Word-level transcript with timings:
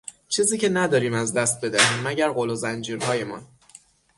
چیزی 0.29 0.57
که 0.57 0.69
نداریم 0.69 1.13
از 1.13 1.33
دست 1.33 1.65
بدهیم 1.65 2.03
مگر 2.03 2.31
غل 2.31 2.49
و 2.49 2.55
زنجیرهایمان. 2.55 3.47